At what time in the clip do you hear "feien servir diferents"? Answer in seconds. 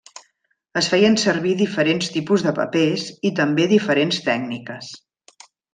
0.93-2.09